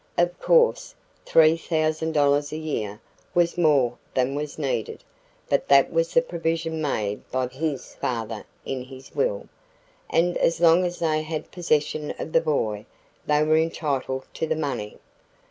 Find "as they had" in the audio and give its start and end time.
10.85-11.51